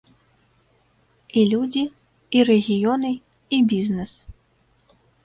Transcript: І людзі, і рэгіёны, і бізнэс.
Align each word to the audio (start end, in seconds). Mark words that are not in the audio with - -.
І 1.41 1.43
людзі, 1.51 1.83
і 2.37 2.45
рэгіёны, 2.49 3.11
і 3.59 3.61
бізнэс. 3.75 4.11